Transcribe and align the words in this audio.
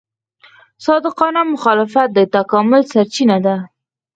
صادقانه 0.85 1.41
مخالفت 1.53 2.09
د 2.13 2.19
تکامل 2.35 2.81
سرچینه 2.91 3.37
ده. 3.45 3.55